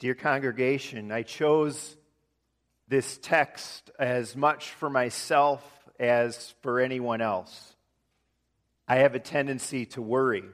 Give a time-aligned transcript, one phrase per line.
[0.00, 1.94] Dear congregation, I chose
[2.88, 5.62] this text as much for myself
[5.98, 7.76] as for anyone else.
[8.88, 10.44] I have a tendency to worry.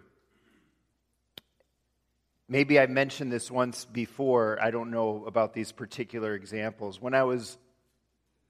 [2.49, 4.59] Maybe I mentioned this once before.
[4.61, 7.01] I don't know about these particular examples.
[7.01, 7.57] When I was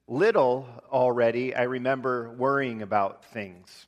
[0.09, 3.87] little already, I remember worrying about things.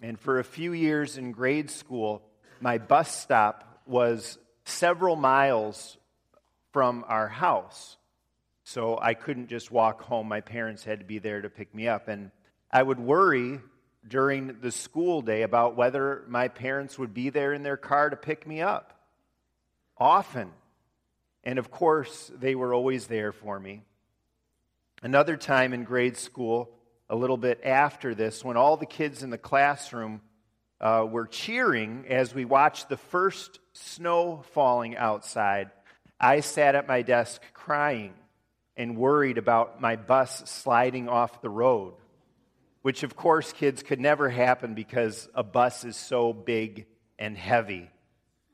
[0.00, 2.22] And for a few years in grade school,
[2.58, 5.98] my bus stop was several miles
[6.72, 7.96] from our house.
[8.64, 10.28] So I couldn't just walk home.
[10.28, 12.08] My parents had to be there to pick me up.
[12.08, 12.30] And
[12.70, 13.60] I would worry
[14.06, 18.16] during the school day about whether my parents would be there in their car to
[18.16, 18.94] pick me up
[19.96, 20.50] often.
[21.44, 23.82] And of course, they were always there for me.
[25.02, 26.70] Another time in grade school,
[27.08, 30.20] a little bit after this, when all the kids in the classroom
[30.80, 35.70] uh, were cheering as we watched the first snow falling outside,
[36.20, 38.14] I sat at my desk crying
[38.76, 41.94] and worried about my bus sliding off the road,
[42.82, 46.86] which, of course, kids could never happen because a bus is so big
[47.18, 47.90] and heavy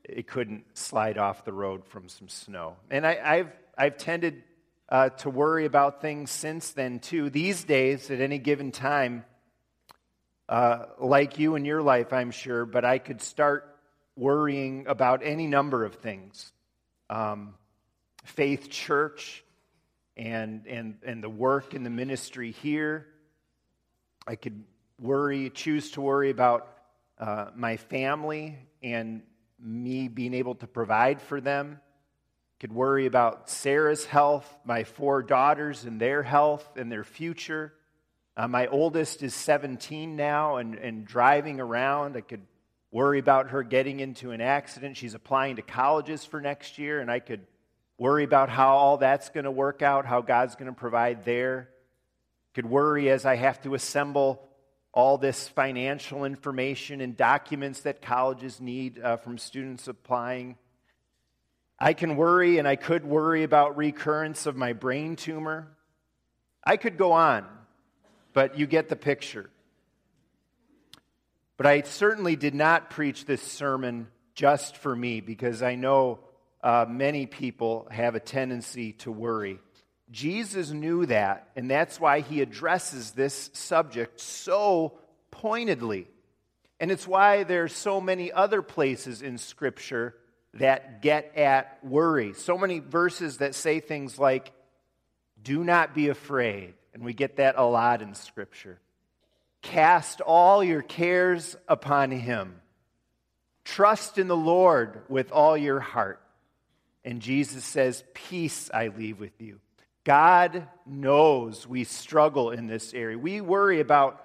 [0.09, 2.75] it couldn't slide off the road from some snow.
[2.89, 4.43] And I, have I've tended
[4.89, 7.29] uh, to worry about things since then, too.
[7.29, 9.25] These days, at any given time,
[10.47, 13.77] uh, like you in your life, I'm sure, but I could start
[14.15, 16.51] worrying about any number of things.
[17.15, 17.53] Um,
[18.25, 19.45] faith church
[20.17, 23.07] and, and, and the work and the ministry here.
[24.27, 24.65] I could
[24.99, 26.67] worry, choose to worry about
[27.17, 29.23] uh, my family and
[29.57, 31.79] me being able to provide for them.
[32.59, 37.71] Could worry about Sarah's health, my four daughters and their health and their future.
[38.35, 42.17] Uh, my oldest is 17 now and, and driving around.
[42.17, 42.41] I could
[42.95, 44.95] worry about her getting into an accident.
[44.95, 47.41] She's applying to colleges for next year, and I could
[47.97, 51.67] worry about how all that's going to work out, how God's going to provide there.
[52.53, 54.47] Could worry as I have to assemble
[54.93, 60.55] all this financial information and documents that colleges need uh, from students applying.
[61.77, 65.67] I can worry and I could worry about recurrence of my brain tumor.
[66.63, 67.45] I could go on,
[68.31, 69.49] but you get the picture.
[71.57, 76.19] But I certainly did not preach this sermon just for me because I know
[76.61, 79.59] uh, many people have a tendency to worry.
[80.11, 84.99] Jesus knew that, and that's why he addresses this subject so
[85.31, 86.07] pointedly.
[86.79, 90.15] And it's why there's so many other places in Scripture
[90.55, 92.33] that get at worry.
[92.33, 94.51] So many verses that say things like,
[95.41, 96.73] do not be afraid.
[96.93, 98.79] And we get that a lot in Scripture.
[99.65, 102.61] Cast all your cares upon Him.
[103.63, 106.21] Trust in the Lord with all your heart.
[107.03, 109.59] And Jesus says, Peace I leave with you.
[110.03, 113.17] God knows we struggle in this area.
[113.17, 114.23] We worry about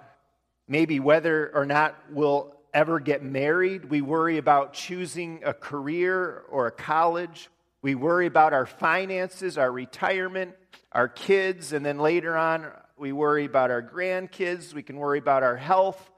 [0.68, 3.86] maybe whether or not we'll ever get married.
[3.86, 7.48] We worry about choosing a career or a college.
[7.80, 10.54] We worry about our finances, our retirement,
[10.92, 12.70] our kids, and then later on,
[13.00, 14.74] we worry about our grandkids.
[14.74, 16.10] We can worry about our health.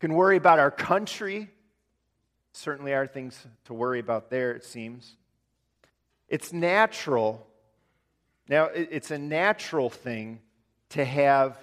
[0.00, 1.48] We can worry about our country.
[2.52, 5.16] Certainly are things to worry about there, it seems.
[6.28, 7.46] It's natural.
[8.48, 10.40] Now, it's a natural thing
[10.90, 11.56] to have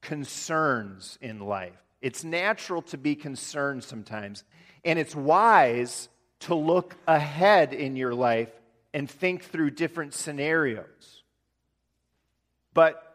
[0.00, 1.76] concerns in life.
[2.00, 4.44] It's natural to be concerned sometimes.
[4.84, 6.08] And it's wise
[6.40, 8.50] to look ahead in your life
[8.92, 11.22] and think through different scenarios.
[12.74, 13.13] But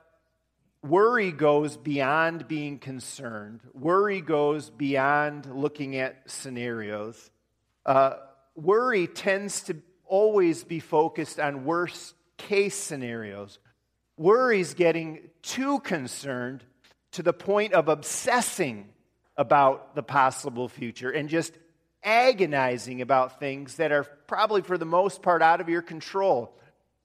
[0.84, 7.32] worry goes beyond being concerned, worry goes beyond looking at scenarios.
[7.86, 8.14] Uh,
[8.56, 13.60] worry tends to always be focused on worst case scenarios.
[14.18, 16.64] Worry's getting too concerned
[17.12, 18.90] to the point of obsessing
[19.38, 21.54] about the possible future and just
[22.04, 26.54] agonizing about things that are probably for the most part out of your control.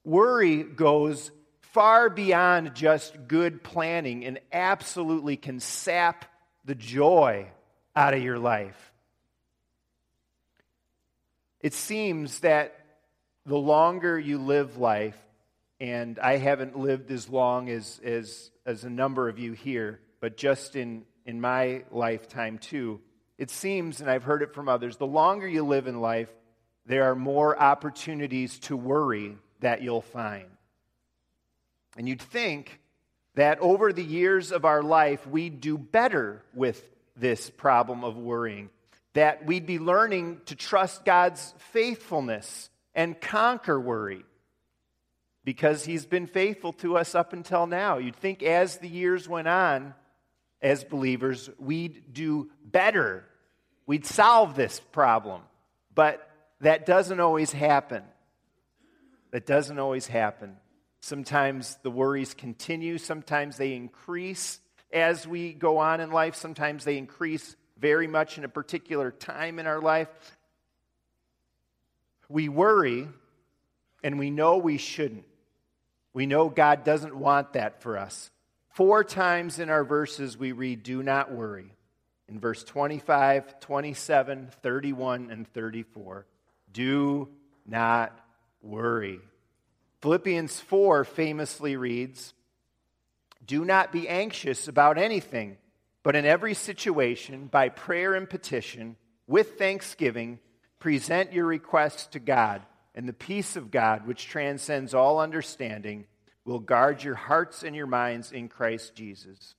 [0.04, 1.31] Worry goes
[1.75, 6.25] far beyond just good planning and absolutely can sap
[6.65, 7.49] the joy
[7.97, 8.93] out of your life.
[11.61, 12.79] It seems that
[13.44, 15.19] the longer you live life,
[15.81, 20.37] and I haven't lived as long as, as, as a number of you here, but
[20.37, 23.00] just in, in my lifetime too,
[23.37, 26.31] it seems, and I've heard it from others, the longer you live in life,
[26.87, 30.53] there are more opportunities to worry that you'll find.
[31.96, 32.81] And you'd think
[33.35, 36.82] that over the years of our life, we'd do better with
[37.17, 38.70] this problem of worrying,
[39.12, 44.25] that we'd be learning to trust God's faithfulness and conquer worry.
[45.44, 47.99] because he's been faithful to us up until now.
[47.99, 49.94] You'd think as the years went on,
[50.62, 53.25] as believers, we'd do better.
[53.87, 55.43] We'd solve this problem.
[55.94, 56.26] But
[56.61, 58.02] that doesn't always happen.
[59.32, 60.56] That doesn't always happen.
[61.04, 64.60] Sometimes the worries continue, sometimes they increase
[64.90, 69.58] as we go on in life, sometimes they increase very much in a particular time
[69.58, 70.08] in our life.
[72.30, 73.06] We worry,
[74.02, 75.26] and we know we shouldn't.
[76.14, 78.30] We know God doesn't want that for us.
[78.70, 81.74] Four times in our verses we read, Do not worry.
[82.28, 86.24] In verse 25, 27, 31, and 34.
[86.72, 87.28] Do
[87.66, 88.18] not
[88.62, 89.20] worry.
[90.04, 92.34] Philippians 4 famously reads,
[93.42, 95.56] Do not be anxious about anything,
[96.02, 98.96] but in every situation, by prayer and petition,
[99.26, 100.40] with thanksgiving,
[100.78, 102.60] present your requests to God,
[102.94, 106.04] and the peace of God, which transcends all understanding,
[106.44, 109.54] will guard your hearts and your minds in Christ Jesus.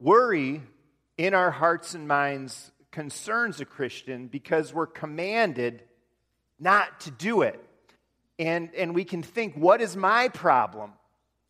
[0.00, 0.62] Worry
[1.18, 5.82] in our hearts and minds concerns a Christian because we're commanded
[6.58, 7.62] not to do it.
[8.38, 10.92] And, and we can think, what is my problem?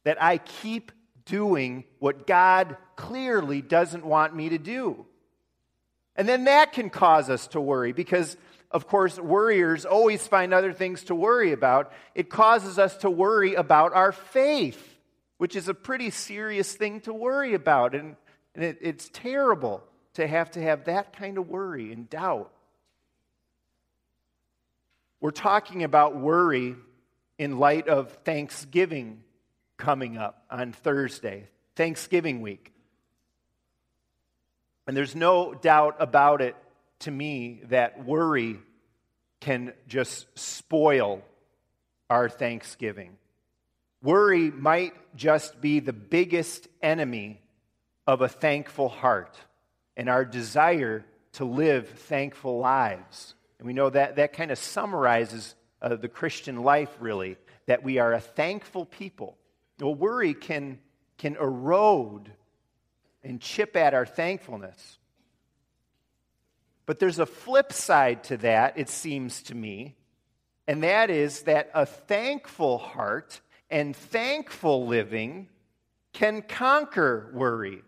[0.05, 0.93] That I keep
[1.25, 5.07] doing what God clearly doesn't want me to do.
[6.17, 8.37] And then that can cause us to worry because
[8.73, 11.93] of course, worriers always find other things to worry about.
[12.15, 14.99] It causes us to worry about our faith,
[15.37, 17.95] which is a pretty serious thing to worry about.
[17.95, 18.17] And,
[18.55, 19.85] and it, it's terrible
[20.15, 22.51] to have to have that kind of worry and doubt.
[25.23, 26.75] We're talking about worry
[27.39, 29.23] in light of Thanksgiving
[29.77, 32.73] coming up on Thursday, Thanksgiving week.
[34.89, 36.57] And there's no doubt about it
[37.01, 38.59] to me that worry
[39.39, 41.23] can just spoil
[42.11, 43.17] our Thanksgiving.
[44.03, 47.41] Worry might just be the biggest enemy
[48.09, 49.39] of a thankful heart
[49.97, 51.05] and our desire
[51.35, 53.37] to live thankful lives.
[53.63, 57.37] And we know that that kind of summarizes uh, the Christian life, really,
[57.67, 59.39] that we are a thankful people.
[59.79, 60.81] Well, worry can,
[61.17, 62.33] can erode
[63.23, 64.99] and chip at our thankfulness.
[66.87, 69.95] But there's a flip side to that, it seems to me,
[70.67, 75.49] and that is that a thankful heart and thankful living
[76.13, 77.85] can conquer worry.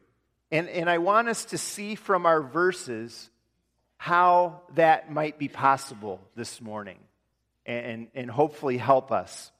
[0.53, 3.29] And, and I want us to see from our verses
[4.05, 6.99] how that might be possible this morning
[7.65, 9.51] and, and hopefully help us.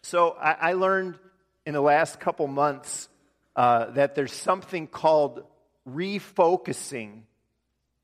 [0.00, 1.18] So I, I learned
[1.66, 3.10] in the last couple months
[3.54, 5.44] uh, that there's something called
[5.86, 7.24] refocusing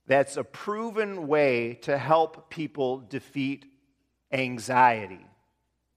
[0.07, 3.65] that's a proven way to help people defeat
[4.31, 5.25] anxiety,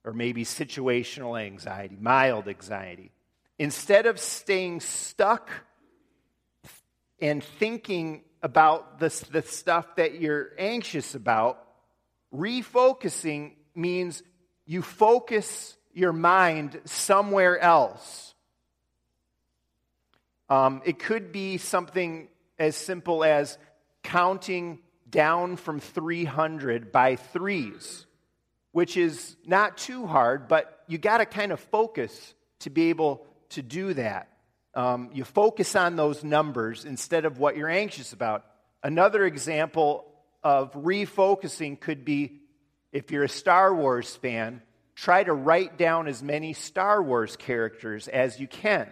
[0.05, 3.11] or maybe situational anxiety, mild anxiety.
[3.59, 5.49] Instead of staying stuck
[7.19, 11.63] and thinking about the, the stuff that you're anxious about,
[12.33, 14.23] refocusing means
[14.65, 18.33] you focus your mind somewhere else.
[20.49, 23.57] Um, it could be something as simple as
[24.03, 24.79] counting
[25.09, 28.05] down from 300 by threes,
[28.71, 33.25] which is not too hard, but you got to kind of focus to be able
[33.49, 34.30] to do that.
[34.73, 38.45] Um, you focus on those numbers instead of what you're anxious about.
[38.83, 40.05] Another example
[40.43, 42.39] of refocusing could be
[42.91, 44.61] if you're a Star Wars fan,
[44.95, 48.87] try to write down as many Star Wars characters as you can.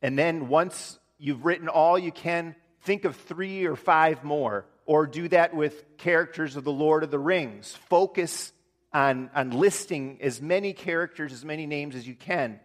[0.00, 5.06] And then once you've written all you can, think of three or five more, or
[5.06, 7.76] do that with characters of the Lord of the Rings.
[7.88, 8.52] Focus
[8.92, 12.58] on, on listing as many characters, as many names as you can.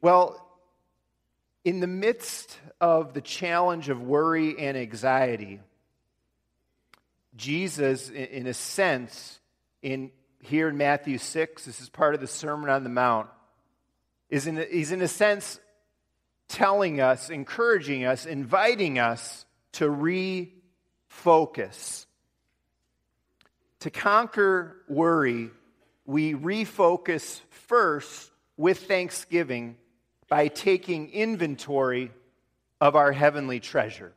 [0.00, 0.51] Well,
[1.64, 5.60] in the midst of the challenge of worry and anxiety,
[7.36, 9.40] Jesus, in a sense,
[9.80, 13.28] in here in Matthew 6, this is part of the Sermon on the Mount,
[14.28, 15.60] is in, he's in a sense
[16.48, 22.06] telling us, encouraging us, inviting us to refocus.
[23.80, 25.50] To conquer worry,
[26.04, 29.76] we refocus first with thanksgiving
[30.32, 32.10] by taking inventory
[32.80, 34.14] of our heavenly treasure.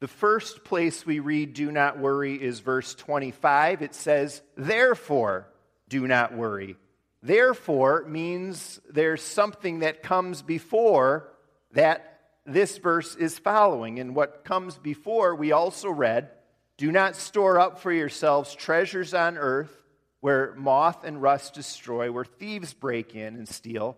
[0.00, 3.80] The first place we read, do not worry, is verse 25.
[3.80, 5.46] It says, Therefore,
[5.88, 6.76] do not worry.
[7.22, 11.28] Therefore means there's something that comes before
[11.74, 14.00] that this verse is following.
[14.00, 16.28] And what comes before, we also read,
[16.76, 19.83] do not store up for yourselves treasures on earth
[20.24, 23.94] where moth and rust destroy, where thieves break in and steal,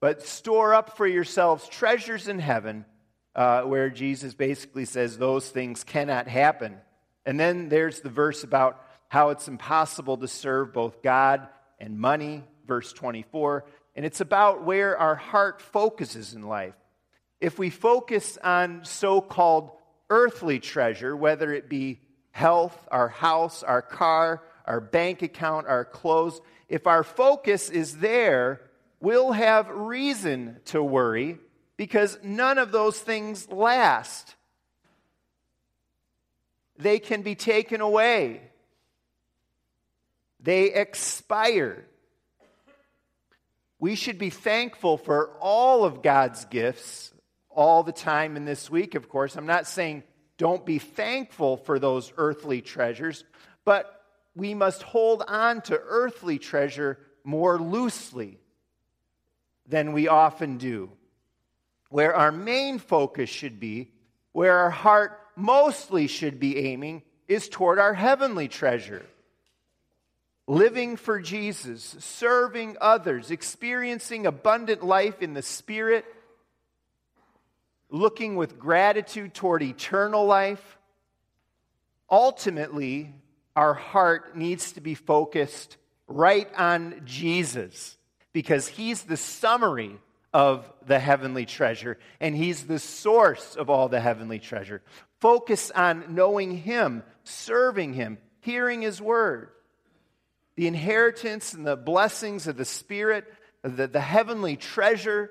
[0.00, 2.84] but store up for yourselves treasures in heaven
[3.36, 6.76] uh, where Jesus basically says those things cannot happen.
[7.24, 11.46] And then there's the verse about how it's impossible to serve both God
[11.78, 13.64] and money, verse 24.
[13.94, 16.74] And it's about where our heart focuses in life.
[17.40, 19.70] If we focus on so called
[20.08, 22.00] earthly treasure, whether it be
[22.32, 28.60] health, our house, our car, our bank account, our clothes, if our focus is there,
[29.00, 31.38] we'll have reason to worry
[31.76, 34.36] because none of those things last.
[36.78, 38.42] They can be taken away,
[40.38, 41.84] they expire.
[43.80, 47.12] We should be thankful for all of God's gifts
[47.48, 49.34] all the time in this week, of course.
[49.34, 50.04] I'm not saying
[50.38, 53.24] don't be thankful for those earthly treasures,
[53.64, 53.99] but
[54.34, 58.38] we must hold on to earthly treasure more loosely
[59.66, 60.90] than we often do.
[61.88, 63.90] Where our main focus should be,
[64.32, 69.04] where our heart mostly should be aiming, is toward our heavenly treasure.
[70.46, 76.04] Living for Jesus, serving others, experiencing abundant life in the Spirit
[77.90, 80.78] looking with gratitude toward eternal life,
[82.10, 83.12] ultimately,
[83.56, 85.76] our heart needs to be focused
[86.06, 87.96] right on Jesus
[88.32, 89.98] because he's the summary
[90.32, 94.82] of the heavenly treasure and he's the source of all the heavenly treasure.
[95.20, 99.50] Focus on knowing him, serving him, hearing his word.
[100.56, 103.24] The inheritance and the blessings of the Spirit,
[103.62, 105.30] the, the heavenly treasure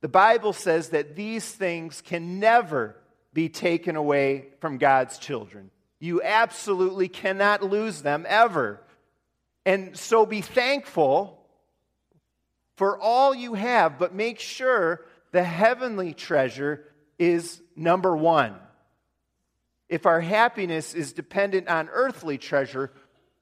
[0.00, 2.96] the Bible says that these things can never
[3.32, 5.70] be taken away from God's children.
[6.00, 8.80] You absolutely cannot lose them ever.
[9.64, 11.38] And so be thankful
[12.76, 16.84] for all you have, but make sure the heavenly treasure
[17.18, 18.56] is number one.
[19.90, 22.90] If our happiness is dependent on earthly treasure,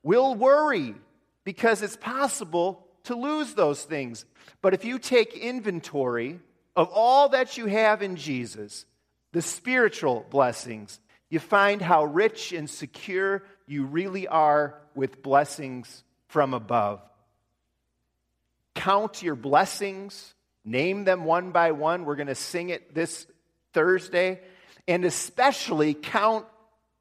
[0.03, 0.97] we'll worry
[1.45, 4.25] because it's possible to lose those things.
[4.61, 6.41] But if you take inventory
[6.75, 8.87] of all that you have in Jesus,
[9.33, 16.55] the spiritual blessings, you find how rich and secure you really are with blessings from
[16.55, 17.01] above.
[18.75, 22.05] Count your blessings, name them one by one.
[22.05, 23.27] We're going to sing it this
[23.73, 24.41] Thursday.
[24.87, 26.47] And especially count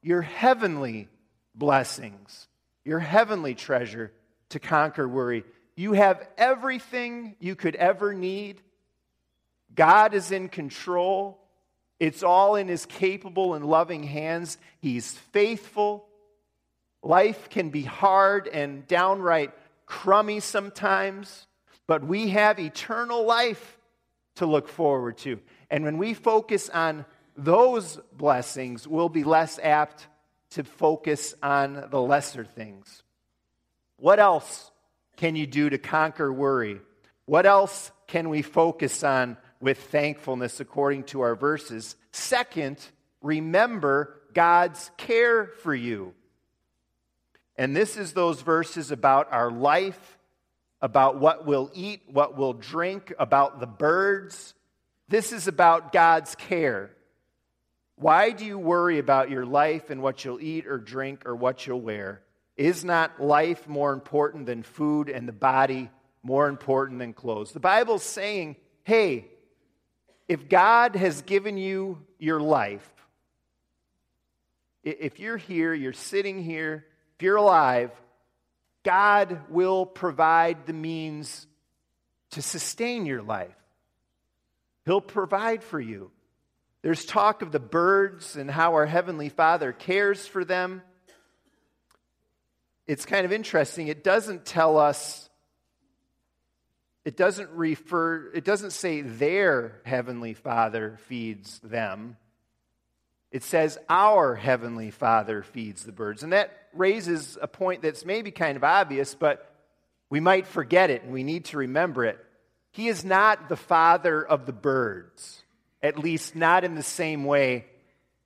[0.02, 1.08] your heavenly
[1.54, 2.48] blessings,
[2.84, 4.12] your heavenly treasure
[4.50, 5.44] to conquer worry.
[5.74, 8.60] You have everything you could ever need
[9.74, 11.38] God is in control.
[12.00, 14.58] It's all in his capable and loving hands.
[14.80, 16.06] He's faithful.
[17.02, 19.52] Life can be hard and downright
[19.86, 21.46] crummy sometimes,
[21.86, 23.78] but we have eternal life
[24.36, 25.40] to look forward to.
[25.70, 27.04] And when we focus on
[27.36, 30.06] those blessings, we'll be less apt
[30.50, 33.02] to focus on the lesser things.
[33.96, 34.70] What else
[35.16, 36.80] can you do to conquer worry?
[37.26, 41.96] What else can we focus on with thankfulness according to our verses.
[42.12, 42.78] Second,
[43.22, 46.14] remember God's care for you.
[47.56, 50.18] And this is those verses about our life,
[50.80, 54.54] about what we'll eat, what we'll drink, about the birds.
[55.08, 56.90] This is about God's care.
[57.96, 61.66] Why do you worry about your life and what you'll eat or drink or what
[61.66, 62.22] you'll wear?
[62.56, 65.90] Is not life more important than food and the body
[66.22, 67.50] more important than clothes?
[67.50, 69.26] The Bible's saying, hey,
[70.28, 72.88] if God has given you your life,
[74.84, 76.84] if you're here, you're sitting here,
[77.16, 77.90] if you're alive,
[78.84, 81.46] God will provide the means
[82.30, 83.56] to sustain your life.
[84.84, 86.10] He'll provide for you.
[86.82, 90.82] There's talk of the birds and how our Heavenly Father cares for them.
[92.86, 93.88] It's kind of interesting.
[93.88, 95.27] It doesn't tell us
[97.08, 102.18] it doesn't refer, it doesn't say their heavenly Father feeds them.
[103.30, 106.22] It says our heavenly Father feeds the birds.
[106.22, 109.50] And that raises a point that's maybe kind of obvious, but
[110.10, 112.22] we might forget it and we need to remember it.
[112.72, 115.42] He is not the father of the birds,
[115.82, 117.64] at least not in the same way.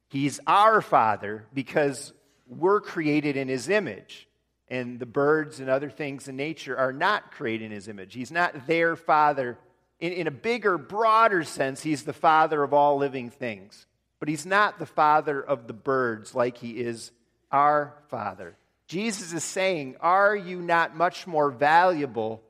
[0.08, 2.12] He's our father because
[2.48, 4.26] we're created in his image
[4.72, 8.14] and the birds and other things in nature are not created in his image.
[8.14, 9.58] He's not their father.
[10.00, 13.84] In, in a bigger, broader sense, he's the father of all living things.
[14.18, 17.10] But he's not the father of the birds like he is
[17.50, 18.56] our Father.
[18.86, 22.42] Jesus is saying, Are you not much more valuable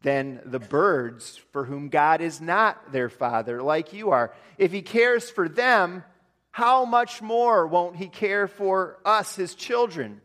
[0.00, 4.32] than the birds for whom God is not their Father, like you are?
[4.56, 6.04] If He cares for them,
[6.52, 10.22] how much more won't He care for us, His children?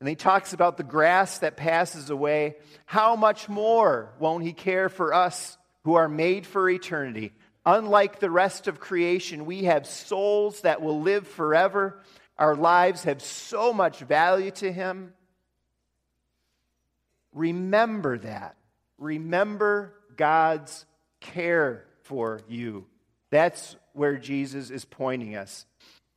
[0.00, 2.56] And he talks about the grass that passes away.
[2.86, 7.32] How much more won't he care for us who are made for eternity?
[7.66, 12.00] Unlike the rest of creation, we have souls that will live forever.
[12.38, 15.12] Our lives have so much value to him.
[17.32, 18.56] Remember that.
[18.98, 20.86] Remember God's
[21.20, 22.86] care for you.
[23.30, 25.66] That's where Jesus is pointing us.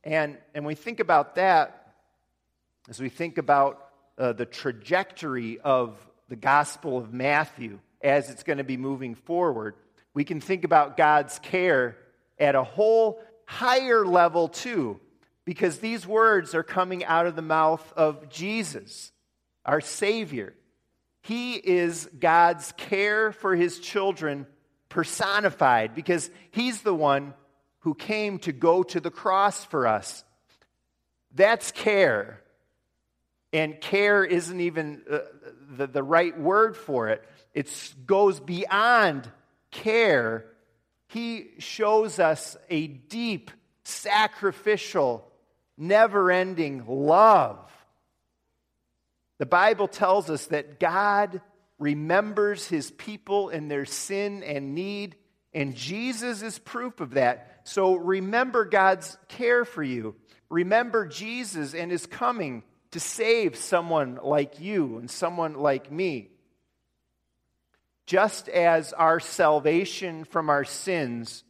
[0.04, 1.81] And, and we think about that
[2.88, 5.96] as we think about uh, the trajectory of
[6.28, 9.74] the Gospel of Matthew as it's going to be moving forward,
[10.14, 11.96] we can think about God's care
[12.38, 14.98] at a whole higher level too,
[15.44, 19.12] because these words are coming out of the mouth of Jesus,
[19.64, 20.54] our Savior.
[21.22, 24.46] He is God's care for his children
[24.88, 27.34] personified because he's the one
[27.80, 30.24] who came to go to the cross for us.
[31.34, 32.41] That's care.
[33.52, 35.18] And care isn't even uh,
[35.76, 37.22] the, the right word for it,
[37.54, 39.30] it goes beyond
[39.70, 40.46] care.
[41.08, 43.50] He shows us a deep,
[43.84, 45.30] sacrificial,
[45.76, 47.58] never ending love.
[49.38, 51.42] The Bible tells us that God
[51.78, 55.16] remembers his people in their sin and need,
[55.52, 57.60] and Jesus is proof of that.
[57.64, 60.14] So remember God's care for you.
[60.48, 66.30] Remember Jesus and his coming to save someone like you and someone like me.
[68.06, 71.44] Just as our salvation from our sins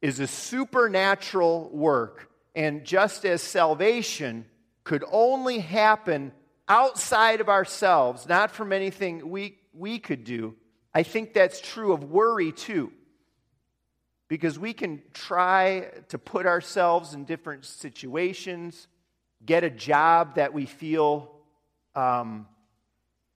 [0.00, 4.46] is a supernatural work, and just as salvation
[4.84, 6.32] could only happen
[6.68, 10.54] outside of ourselves, not from anything we, we could do,
[10.94, 12.92] I think that's true of worry too.
[14.28, 18.86] Because we can try to put ourselves in different situations
[19.44, 21.30] get a job that we feel
[21.94, 22.46] um,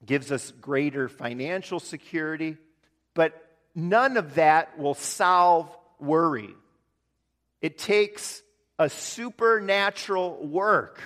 [0.04, 2.56] gives us greater financial security,
[3.14, 3.40] but
[3.74, 6.50] none of that will solve worry.
[7.60, 8.42] It takes
[8.78, 11.00] a supernatural work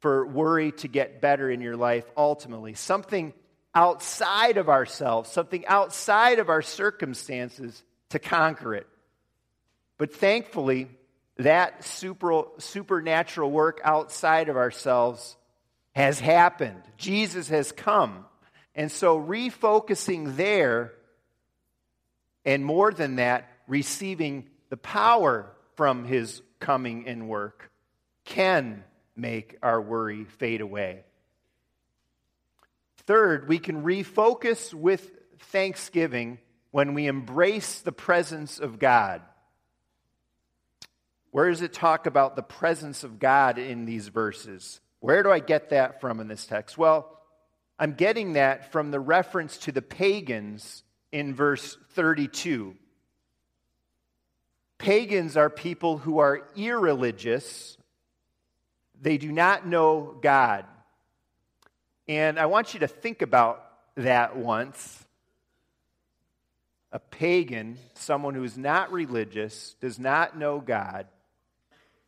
[0.00, 2.74] for worry to get better in your life ultimately.
[2.74, 3.32] Something
[3.74, 8.86] outside of ourselves, something outside of our circumstances to conquer it.
[9.98, 10.88] But thankfully,
[11.36, 15.36] that super, supernatural work outside of ourselves
[15.94, 16.82] has happened.
[16.96, 18.24] Jesus has come.
[18.74, 20.92] And so, refocusing there,
[22.44, 27.70] and more than that, receiving the power from his coming and work,
[28.24, 28.82] can
[29.16, 31.04] make our worry fade away.
[33.06, 36.38] Third, we can refocus with thanksgiving
[36.70, 39.22] when we embrace the presence of God.
[41.34, 44.80] Where does it talk about the presence of God in these verses?
[45.00, 46.78] Where do I get that from in this text?
[46.78, 47.10] Well,
[47.76, 52.76] I'm getting that from the reference to the pagans in verse 32.
[54.78, 57.78] Pagans are people who are irreligious,
[59.02, 60.64] they do not know God.
[62.06, 65.04] And I want you to think about that once.
[66.92, 71.08] A pagan, someone who is not religious, does not know God,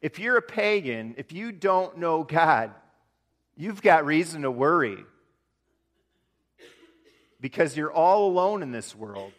[0.07, 2.71] if you're a pagan, if you don't know God,
[3.57, 4.99] you've got reason to worry
[7.41, 9.33] because you're all alone in this world.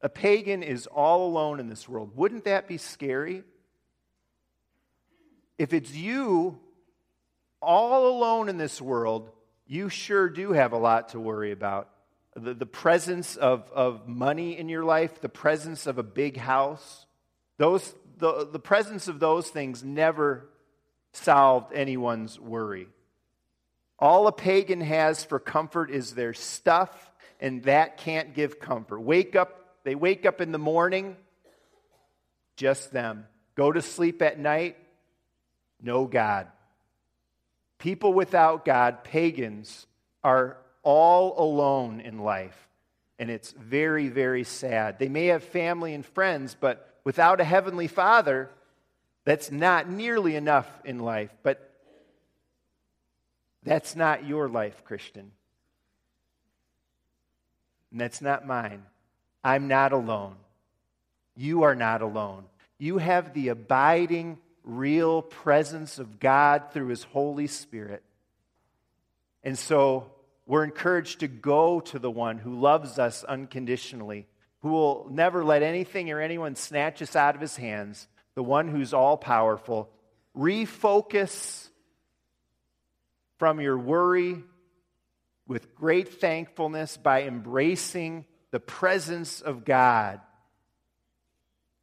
[0.00, 2.10] A pagan is all alone in this world.
[2.16, 3.44] Wouldn't that be scary?
[5.58, 6.58] If it's you
[7.62, 9.30] all alone in this world,
[9.64, 11.88] you sure do have a lot to worry about.
[12.34, 17.06] The, the presence of, of money in your life, the presence of a big house,
[17.58, 20.48] those the, the presence of those things never
[21.12, 22.88] solved anyone's worry.
[23.98, 29.00] All a pagan has for comfort is their stuff, and that can't give comfort.
[29.00, 31.16] Wake up, they wake up in the morning,
[32.56, 33.26] just them.
[33.54, 34.76] Go to sleep at night,
[35.80, 36.48] no God.
[37.78, 39.86] People without God, pagans,
[40.22, 42.56] are all alone in life.
[43.18, 44.98] And it's very, very sad.
[44.98, 48.50] They may have family and friends, but without a heavenly father,
[49.24, 51.30] that's not nearly enough in life.
[51.42, 51.70] But
[53.62, 55.30] that's not your life, Christian.
[57.90, 58.82] And that's not mine.
[59.42, 60.36] I'm not alone.
[61.36, 62.44] You are not alone.
[62.78, 68.02] You have the abiding real presence of God through His Holy Spirit.
[69.42, 70.10] And so
[70.46, 74.26] we're encouraged to go to the one who loves us unconditionally,
[74.64, 78.66] who will never let anything or anyone snatch us out of His hands, the one
[78.66, 79.90] who's all powerful.
[80.34, 81.68] Refocus
[83.36, 84.42] from your worry
[85.46, 90.22] with great thankfulness by embracing the presence of God.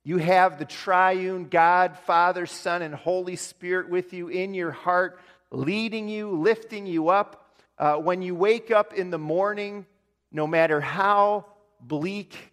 [0.04, 5.20] You have the triune God, Father, Son, and Holy Spirit with you in your heart,
[5.52, 7.48] leading you, lifting you up.
[7.78, 9.86] Uh, when you wake up in the morning,
[10.32, 11.46] no matter how
[11.80, 12.51] bleak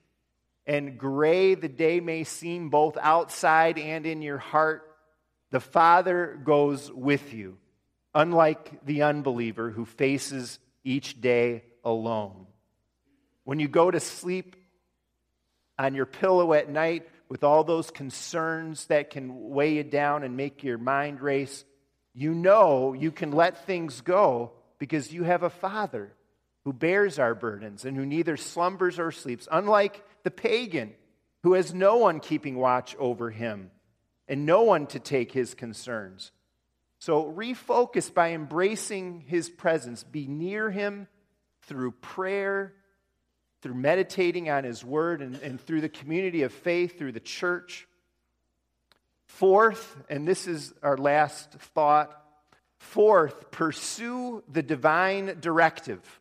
[0.69, 4.83] and gray the day may seem, both outside and in your heart,
[5.51, 7.57] the Father goes with you,
[8.15, 12.47] unlike the unbeliever who faces each day alone.
[13.45, 14.57] When you go to sleep
[15.79, 20.37] on your pillow at night with all those concerns that can weigh you down and
[20.37, 21.65] make your mind race,
[22.13, 26.13] you know you can let things go because you have a Father
[26.65, 30.93] who bears our burdens and who neither slumbers or sleeps, unlike the pagan
[31.43, 33.71] who has no one keeping watch over him
[34.29, 36.33] and no one to take his concerns.
[36.99, 40.05] So refocus by embracing his presence.
[40.05, 41.09] Be near him
[41.63, 42.75] through prayer,
[43.63, 47.89] through meditating on his word, and, and through the community of faith, through the church.
[49.25, 52.23] Fourth, and this is our last thought
[52.77, 56.18] fourth, pursue the divine directive.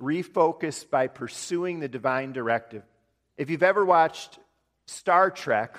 [0.00, 2.82] Refocus by pursuing the divine directive.
[3.36, 4.38] If you've ever watched
[4.86, 5.78] Star Trek,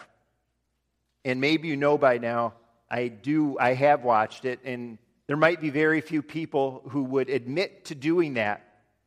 [1.23, 2.53] and maybe you know by now,
[2.89, 7.29] I do, I have watched it, and there might be very few people who would
[7.29, 8.63] admit to doing that.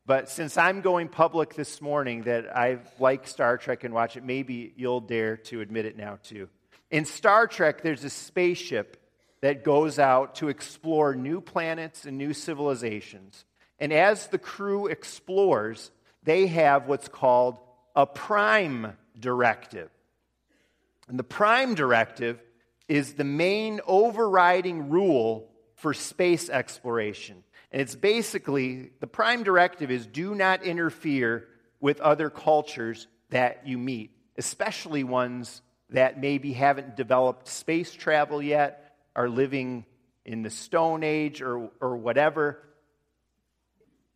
[0.06, 4.24] But since I'm going public this morning that I like Star Trek and watch it,
[4.24, 6.48] maybe you'll dare to admit it now too.
[6.90, 8.96] In Star Trek, there's a spaceship
[9.40, 13.44] that goes out to explore new planets and new civilizations.
[13.80, 15.90] And as the crew explores,
[16.22, 17.58] they have what's called
[17.96, 19.90] a prime directive.
[21.08, 22.40] And the prime directive
[22.88, 27.42] is the main overriding rule for space exploration.
[27.72, 31.48] And it's basically the prime directive is do not interfere
[31.80, 38.94] with other cultures that you meet, especially ones that maybe haven't developed space travel yet,
[39.16, 39.86] are living
[40.24, 42.62] in the Stone Age or, or whatever.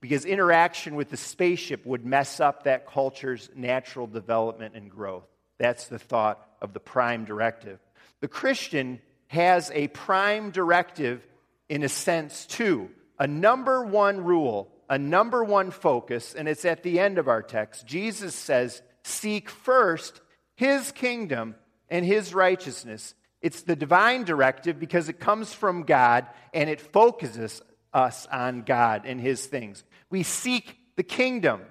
[0.04, 5.24] Because interaction with the spaceship would mess up that culture's natural development and growth.
[5.58, 7.78] That's the thought of the prime directive.
[8.20, 11.26] The Christian has a prime directive
[11.70, 12.90] in a sense, too.
[13.18, 17.40] A number one rule, a number one focus, and it's at the end of our
[17.40, 17.86] text.
[17.86, 20.20] Jesus says, Seek first
[20.54, 21.54] his kingdom
[21.88, 23.14] and his righteousness.
[23.40, 27.62] It's the divine directive because it comes from God and it focuses
[27.94, 29.84] us on God and his things.
[30.10, 31.62] We seek the kingdom,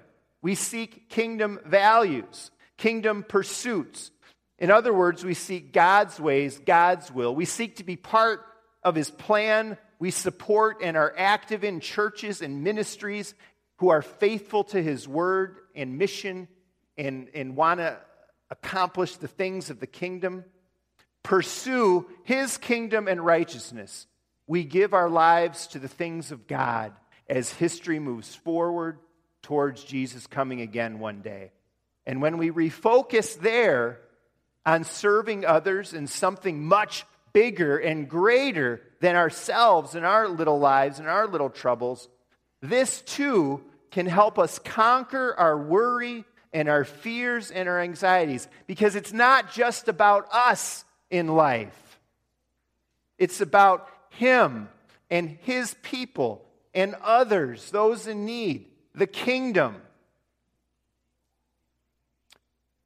[0.42, 4.10] we seek kingdom values, kingdom pursuits.
[4.58, 7.34] In other words, we seek God's ways, God's will.
[7.34, 8.40] We seek to be part
[8.82, 9.76] of His plan.
[9.98, 13.34] We support and are active in churches and ministries
[13.78, 16.48] who are faithful to His word and mission
[16.96, 17.98] and, and want to
[18.50, 20.44] accomplish the things of the kingdom.
[21.22, 24.06] Pursue His kingdom and righteousness.
[24.46, 26.92] We give our lives to the things of God
[27.28, 28.98] as history moves forward
[29.42, 31.52] towards Jesus coming again one day.
[32.06, 34.00] And when we refocus there,
[34.66, 40.98] on serving others in something much bigger and greater than ourselves and our little lives
[40.98, 42.08] and our little troubles,
[42.60, 48.96] this too can help us conquer our worry and our fears and our anxieties because
[48.96, 52.00] it's not just about us in life,
[53.18, 54.68] it's about Him
[55.10, 59.76] and His people and others, those in need, the kingdom.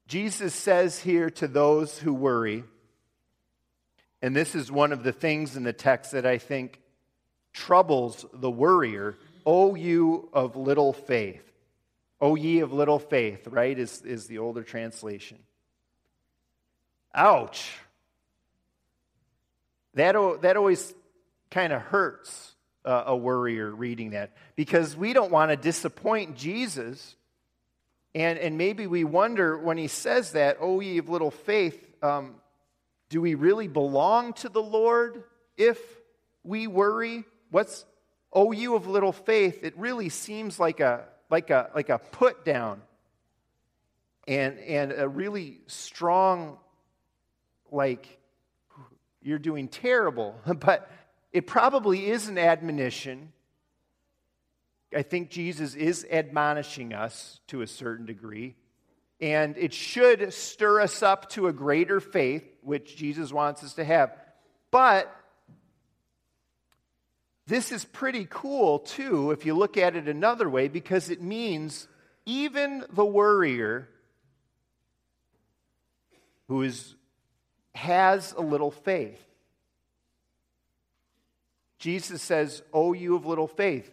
[0.06, 2.64] Jesus says here to those who worry,
[4.22, 6.80] and this is one of the things in the text that I think
[7.52, 11.44] troubles the worrier, O you of little faith.
[12.20, 15.38] O ye of little faith, right, is, is the older translation.
[17.14, 17.70] Ouch.
[19.94, 20.94] That, that always
[21.50, 27.16] kind of hurts uh, a worrier reading that because we don't want to disappoint Jesus
[28.14, 32.34] and, and maybe we wonder when he says that, O ye of little faith, um,
[33.10, 35.24] do we really belong to the Lord
[35.56, 35.78] if
[36.42, 37.24] we worry?
[37.50, 37.84] What's,
[38.32, 39.62] O you of little faith?
[39.62, 42.80] It really seems like a, like a, like a put down
[44.26, 46.58] and, and a really strong
[47.70, 48.18] like
[49.22, 50.90] you're doing terrible, but
[51.32, 53.32] it probably is an admonition.
[54.94, 58.56] I think Jesus is admonishing us to a certain degree.
[59.20, 63.84] And it should stir us up to a greater faith, which Jesus wants us to
[63.84, 64.14] have.
[64.70, 65.14] But
[67.46, 71.88] this is pretty cool, too, if you look at it another way, because it means
[72.26, 73.88] even the worrier
[76.46, 76.94] who is,
[77.74, 79.22] has a little faith.
[81.78, 83.90] Jesus says, Oh, you of little faith.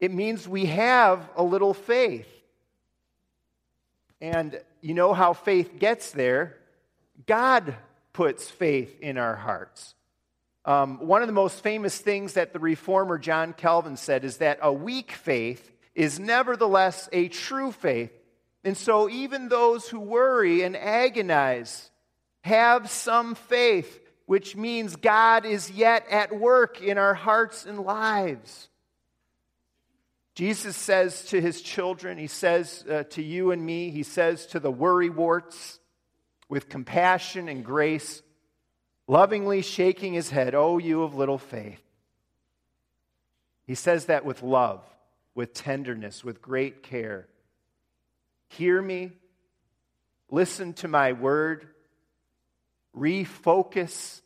[0.00, 2.28] It means we have a little faith.
[4.20, 6.56] And you know how faith gets there?
[7.26, 7.76] God
[8.12, 9.94] puts faith in our hearts.
[10.64, 14.58] Um, one of the most famous things that the reformer John Calvin said is that
[14.62, 18.12] a weak faith is nevertheless a true faith.
[18.64, 21.90] And so, even those who worry and agonize
[22.42, 24.00] have some faith,
[24.32, 28.70] which means God is yet at work in our hearts and lives.
[30.34, 34.58] Jesus says to his children, he says uh, to you and me, he says to
[34.58, 35.80] the worrywarts
[36.48, 38.22] with compassion and grace,
[39.06, 41.82] lovingly shaking his head, Oh, you of little faith.
[43.66, 44.80] He says that with love
[45.34, 47.28] with tenderness, with great care.
[48.48, 49.12] Hear me,
[50.30, 51.68] listen to my word,
[52.96, 54.21] refocus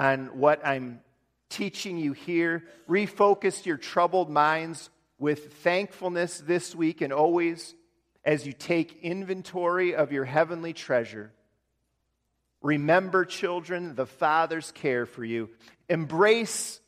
[0.00, 0.98] on what I'm
[1.50, 7.74] teaching you here, refocus your troubled minds with thankfulness this week and always
[8.24, 11.30] as you take inventory of your heavenly treasure.
[12.62, 15.50] Remember, children, the Father's care for you.
[15.86, 16.80] Embrace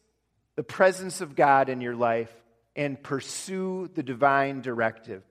[0.57, 2.33] the presence of God in your life
[2.75, 5.22] and pursue the divine directive.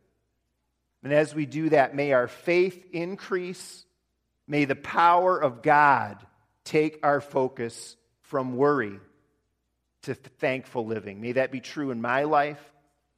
[1.04, 3.86] And as we do that, may our faith increase.
[4.48, 6.24] May the power of God
[6.72, 8.98] take our focus from worry
[10.04, 11.20] to thankful living.
[11.20, 12.62] May that be true in my life,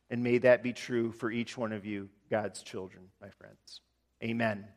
[0.09, 3.81] and may that be true for each one of you, God's children, my friends.
[4.23, 4.65] Amen.